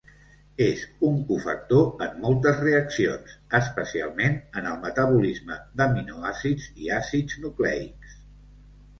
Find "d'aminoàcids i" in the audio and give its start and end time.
5.81-6.91